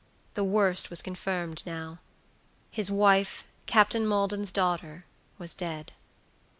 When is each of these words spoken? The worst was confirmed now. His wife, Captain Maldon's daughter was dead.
The 0.33 0.43
worst 0.43 0.89
was 0.89 1.03
confirmed 1.03 1.61
now. 1.63 1.99
His 2.71 2.89
wife, 2.89 3.43
Captain 3.67 4.07
Maldon's 4.07 4.51
daughter 4.51 5.05
was 5.37 5.53
dead. 5.53 5.91